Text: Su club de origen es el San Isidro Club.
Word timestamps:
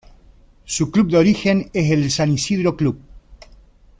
Su 0.65 0.89
club 0.89 1.11
de 1.11 1.19
origen 1.19 1.69
es 1.73 1.91
el 1.91 2.09
San 2.09 2.31
Isidro 2.31 2.75
Club. 2.75 2.99